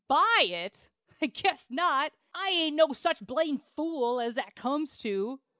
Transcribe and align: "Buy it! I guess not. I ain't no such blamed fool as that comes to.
"Buy 0.07 0.45
it! 0.47 0.89
I 1.21 1.27
guess 1.27 1.67
not. 1.69 2.11
I 2.33 2.49
ain't 2.49 2.75
no 2.75 2.91
such 2.91 3.19
blamed 3.23 3.61
fool 3.75 4.19
as 4.19 4.33
that 4.33 4.55
comes 4.55 4.97
to. 5.03 5.39